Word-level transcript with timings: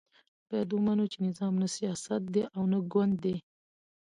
باید 0.49 0.69
ومنو 0.73 1.05
چې 1.11 1.17
نظام 1.27 1.53
نه 1.61 1.67
سیاست 1.77 2.21
دی 2.33 2.41
او 2.55 2.63
نه 2.71 2.79
ګوند 2.93 3.15
دی. 3.23 3.35